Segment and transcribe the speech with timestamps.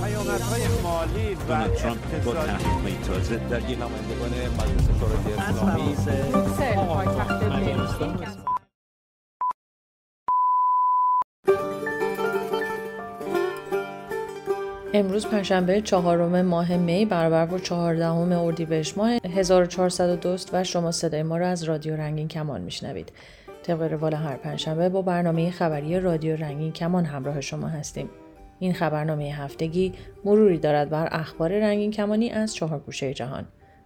[0.00, 2.64] پیامدهای مالی و دونالد ترامپ با اقتصادی.
[2.64, 5.94] تحقیق‌های تازه درگیر نمایندگان مجلس شورای اسلامی.
[6.32, 8.28] بروکسل پایتخت بلژیک
[14.94, 21.36] امروز پنجشنبه چهارم ماه می برابر با چهاردهم اردیبهشت ماه 1402 و شما صدای ما
[21.36, 23.12] را از رادیو رنگین کمان میشنوید.
[23.62, 28.10] طبق روال هر پنجشنبه با برنامه خبری رادیو رنگین کمان همراه شما هستیم.
[28.62, 29.92] این خبرنامه هفتگی
[30.24, 33.44] مروری دارد بر اخبار رنگین کمانی از چهار گوشه جهان.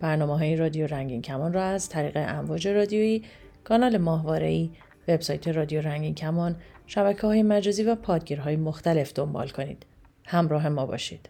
[0.00, 3.24] برنامه های رادیو رنگین کمان را از طریق امواج رادیویی
[3.64, 4.70] کانال ماهواره‌ای
[5.08, 9.86] وبسایت رادیو رنگین کمان شبکه های مجازی و پادگیرهای مختلف دنبال کنید.
[10.26, 11.28] همراه ما باشید.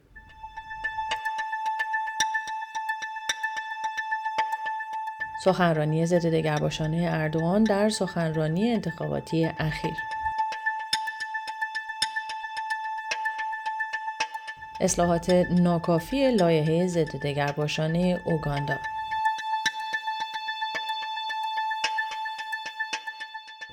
[5.45, 10.18] سخنرانی ضد دگرباشانه اردوغان در سخنرانی انتخاباتی اخیر.
[14.81, 18.79] اصلاحات ناکافی لایحه ضد دگرباشانه اوگاندا.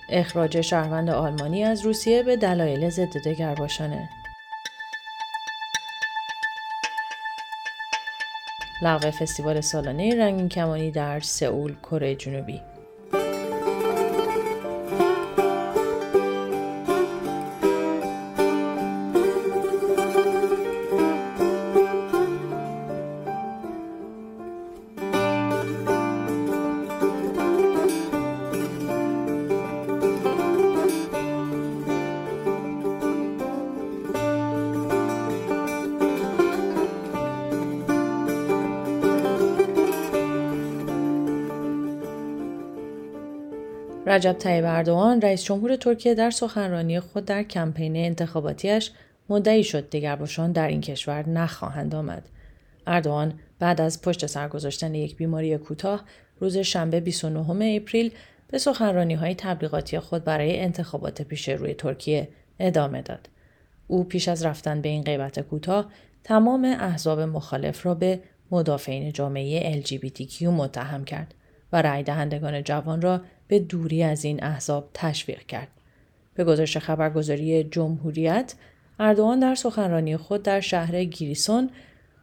[0.09, 4.09] اخراج شهروند آلمانی از روسیه به دلایل ضد دگرباشانه.
[8.81, 12.61] لغو فستیوال سالانه رنگین کمانی در سئول کره جنوبی.
[44.07, 48.91] رجب طیب اردوغان رئیس جمهور ترکیه در سخنرانی خود در کمپین انتخاباتیش
[49.29, 52.29] مدعی شد دگرباشان در این کشور نخواهند آمد.
[52.87, 56.03] اردوغان بعد از پشت سر گذاشتن یک بیماری کوتاه
[56.39, 58.11] روز شنبه 29 اپریل
[58.47, 62.27] به سخنرانی های تبلیغاتی خود برای انتخابات پیش روی ترکیه
[62.59, 63.29] ادامه داد.
[63.87, 65.85] او پیش از رفتن به این غیبت کوتاه
[66.23, 68.19] تمام احزاب مخالف را به
[68.51, 71.33] مدافعین جامعه LGBTQ متهم کرد
[71.73, 75.67] و رأی دهندگان جوان را به دوری از این احزاب تشویق کرد.
[76.35, 78.53] به گزارش خبرگزاری جمهوریت،
[78.99, 81.69] اردوان در سخنرانی خود در شهر گیریسون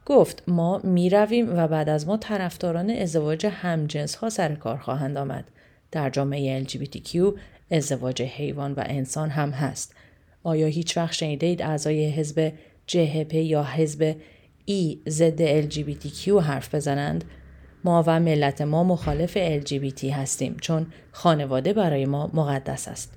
[0.06, 5.18] گفت ما می رویم و بعد از ما طرفداران ازدواج همجنس ها سر کار خواهند
[5.18, 5.44] آمد.
[5.90, 7.18] در جامعه LGBTQ
[7.70, 9.94] ازدواج حیوان و انسان هم هست.
[10.42, 12.52] آیا هیچ وقت شنیده اید اعضای حزب
[12.86, 14.16] جهپ یا حزب
[14.64, 17.24] ای ضد LGBTQ حرف بزنند؟
[17.84, 23.12] ما و ملت ما مخالف LGBT هستیم چون خانواده برای ما مقدس است.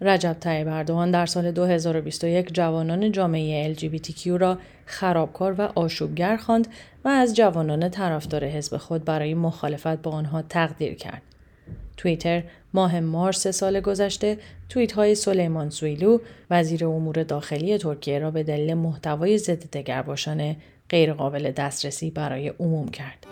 [0.00, 6.68] رجب طیب اردوغان در سال 2021 جوانان جامعه LGBTQ را خرابکار و آشوبگر خواند
[7.04, 11.22] و از جوانان طرفدار حزب خود برای مخالفت با آنها تقدیر کرد.
[11.96, 12.42] توییتر
[12.74, 14.38] ماه مارس سال گذشته
[14.68, 16.18] توییت های سلیمان سویلو
[16.50, 20.56] وزیر امور داخلی ترکیه را به دلیل محتوای ضد دگرباشانه
[20.88, 23.26] غیرقابل دسترسی برای عموم کرد.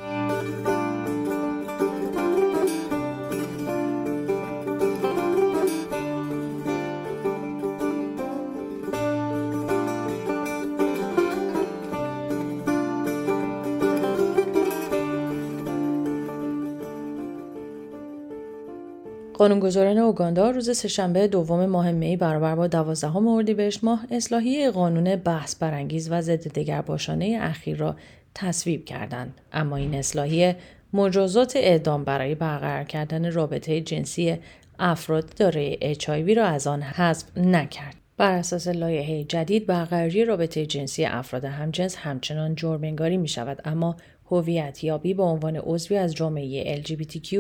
[19.42, 25.54] قانونگذاران اوگاندا روز سهشنبه دوم ماه می برابر با دوازدهم اردیبهشت ماه اصلاحیه قانون بحث
[25.54, 27.96] برانگیز و ضد دگرباشانه اخیر را
[28.34, 29.40] تصویب کردند.
[29.52, 30.56] اما این اصلاحیه
[30.92, 34.38] مجازات اعدام برای برقرار کردن رابطه جنسی
[34.78, 37.94] افراد دارای اچایوی را از آن حذف نکرد.
[38.16, 43.96] بر اساس لایحه جدید برقراری رابطه جنسی افراد همجنس همچنان جرمنگاری می شود اما
[44.30, 47.34] هویت یابی به عنوان عضوی از جامعه LGBTQ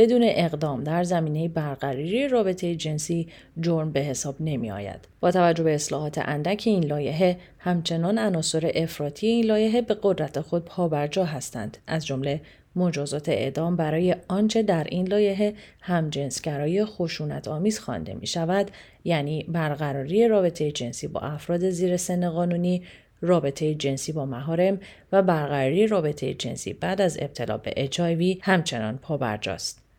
[0.00, 3.28] بدون اقدام در زمینه برقراری رابطه جنسی
[3.60, 5.08] جرم به حساب نمی آید.
[5.20, 10.64] با توجه به اصلاحات اندک این لایحه همچنان عناصر افراطی این لایحه به قدرت خود
[10.64, 12.40] پابرجا هستند از جمله
[12.76, 18.70] مجازات اعدام برای آنچه در این لایحه همجنسگرایی خشونت آمیز خوانده می شود
[19.04, 22.82] یعنی برقراری رابطه جنسی با افراد زیر سن قانونی
[23.20, 24.80] رابطه جنسی با مهارم
[25.12, 29.89] و برقراری رابطه جنسی بعد از ابتلا به HIV همچنان پابرجاست.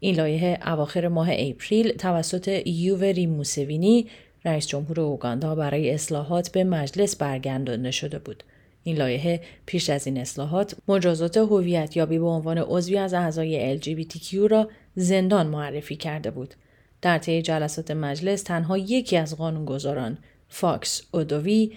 [0.00, 4.06] این لایحه اواخر ماه اپریل توسط یووری موسوینی
[4.44, 8.44] رئیس جمهور اوگاندا برای اصلاحات به مجلس برگردانده شده بود.
[8.82, 14.34] این لایحه پیش از این اصلاحات مجازات هویت یابی به عنوان عضوی از اعضای LGBTQ
[14.34, 16.54] را زندان معرفی کرده بود.
[17.02, 20.18] در طی جلسات مجلس تنها یکی از قانونگذاران
[20.48, 21.72] فاکس اودوی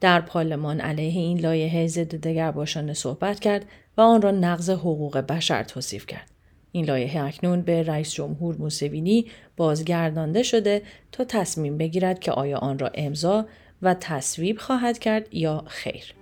[0.00, 3.64] در پارلمان علیه این لایحه ضد دگرباشانه صحبت کرد
[3.96, 6.31] و آن را نقض حقوق بشر توصیف کرد.
[6.72, 9.26] این لایحه اکنون به رئیس جمهور موسوینی
[9.56, 10.82] بازگردانده شده
[11.12, 13.46] تا تصمیم بگیرد که آیا آن را امضا
[13.82, 16.14] و تصویب خواهد کرد یا خیر.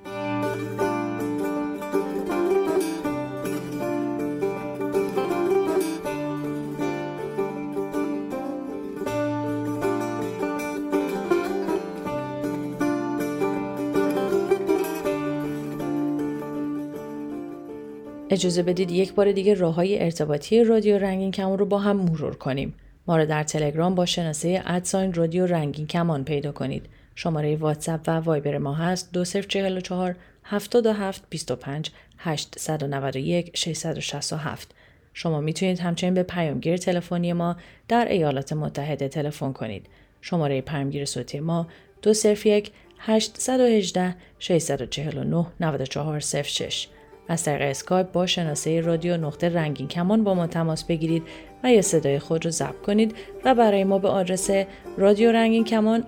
[18.33, 22.37] اجازه بدید یک بار دیگه راه های ارتباطی رادیو رنگین کمان رو با هم مرور
[22.37, 22.75] کنیم.
[23.07, 26.87] ما رو در تلگرام با شناسه ادساین رادیو رنگین کمان پیدا کنید.
[27.15, 34.75] شماره واتساپ و وایبر ما هست 2044 77 25 891 667.
[35.15, 37.57] شما می‌تونید همچنین به پیامگیر تلفنی ما
[37.89, 39.87] در ایالات متحده تلفن کنید.
[40.21, 41.67] شماره پیامگیر صوتی ما
[42.03, 46.89] 201 818 649 9406
[47.31, 51.23] از طریق اسکایپ با شناسه رادیو نقطه رنگین کمان با ما تماس بگیرید
[51.65, 54.51] و یا صدای خود رو ضبط کنید و برای ما به آدرس
[54.97, 56.05] رادیو رنگین کمان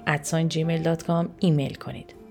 [1.39, 2.22] ایمیل کنید.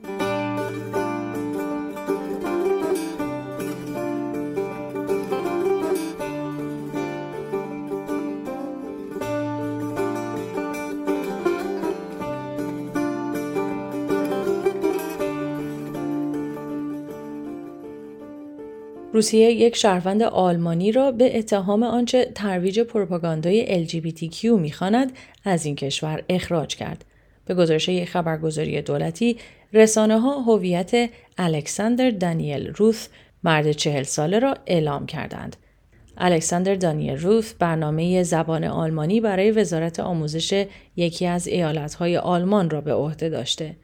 [19.14, 25.12] روسیه یک شهروند آلمانی را به اتهام آنچه ترویج پروپاگاندای LGBTQ می‌خواند
[25.44, 27.06] از این کشور اخراج کرد.
[27.46, 29.38] به گزارش یک خبرگزاری دولتی
[29.74, 33.08] رسانه ها هویت الکساندر دانیل روث
[33.44, 35.56] مرد چهل ساله را اعلام کردند.
[36.18, 40.66] الکساندر دانیل روث برنامه زبان آلمانی برای وزارت آموزش
[40.96, 43.76] یکی از ایالتهای آلمان را به عهده داشته.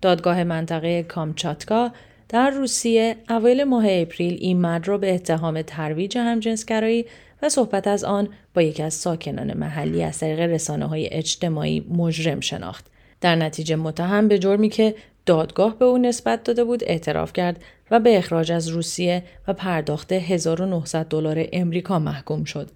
[0.00, 1.92] دادگاه منطقه کامچاتکا
[2.32, 7.04] در روسیه اوایل ماه اپریل این مرد را به اتهام ترویج همجنسگرایی
[7.42, 12.40] و صحبت از آن با یکی از ساکنان محلی از طریق رسانه های اجتماعی مجرم
[12.40, 12.86] شناخت.
[13.20, 14.94] در نتیجه متهم به جرمی که
[15.26, 20.12] دادگاه به او نسبت داده بود اعتراف کرد و به اخراج از روسیه و پرداخت
[20.12, 22.70] 1900 دلار امریکا محکوم شد.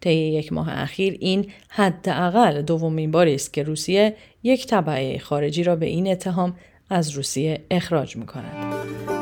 [0.00, 5.76] طی یک ماه اخیر این حداقل دومین باری است که روسیه یک طبعه خارجی را
[5.76, 6.54] به این اتهام
[6.92, 9.21] از روسیه اخراج می کند.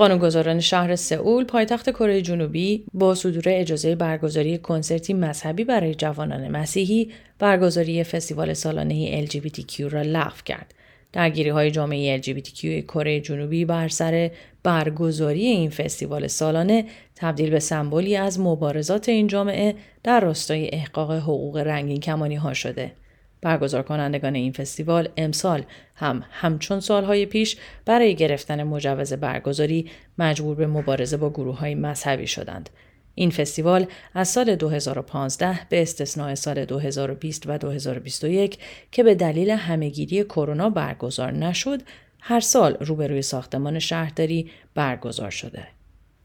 [0.00, 7.10] قانونگذاران شهر سئول پایتخت کره جنوبی با صدور اجازه برگزاری کنسرتی مذهبی برای جوانان مسیحی
[7.38, 10.74] برگزاری فستیوال سالانه LGBTQ را لغو کرد.
[11.12, 14.30] درگیری های جامعه LGBTQ کره جنوبی بر سر
[14.62, 16.84] برگزاری این فستیوال سالانه
[17.16, 22.92] تبدیل به سمبولی از مبارزات این جامعه در راستای احقاق حقوق رنگین کمانی ها شده.
[23.42, 25.62] برگزار کنندگان این فستیوال امسال
[25.94, 32.26] هم همچون سالهای پیش برای گرفتن مجوز برگزاری مجبور به مبارزه با گروه های مذهبی
[32.26, 32.70] شدند.
[33.14, 38.58] این فستیوال از سال 2015 به استثناء سال 2020 و 2021
[38.92, 41.82] که به دلیل همهگیری کرونا برگزار نشد،
[42.20, 45.79] هر سال روبروی ساختمان شهرداری برگزار شده.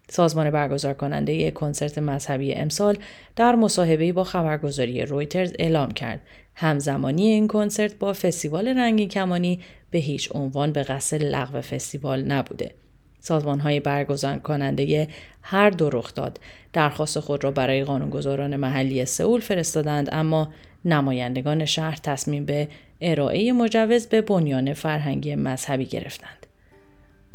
[0.10, 2.98] سازمان برگزار کننده کنسرت مذهبی امسال
[3.36, 6.22] در مصاحبه با خبرگزاری رویترز اعلام کرد
[6.56, 9.60] همزمانی این کنسرت با فستیوال رنگین کمانی
[9.92, 12.72] به هیچ عنوان به قصد لغو فستیوال نبوده.
[13.20, 15.08] سازمان های برگزار کننده
[15.42, 16.40] هر دو رخ داد
[16.74, 20.54] درخواست خود را برای قانونگذاران محلی سئول فرستادند اما
[20.86, 22.68] نمایندگان شهر تصمیم به
[23.02, 26.45] ارائه مجوز به بنیان فرهنگی مذهبی گرفتند.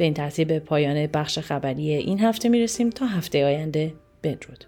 [0.00, 3.92] به این ترتیب به پایان بخش خبری این هفته می رسیم تا هفته آینده
[4.22, 4.64] بدرود.